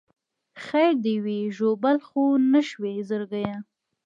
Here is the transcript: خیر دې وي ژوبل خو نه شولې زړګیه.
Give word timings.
خیر 0.65 0.93
دې 1.03 1.15
وي 1.23 1.39
ژوبل 1.57 1.97
خو 2.07 2.21
نه 2.51 2.61
شولې 2.69 2.95
زړګیه. 3.09 3.55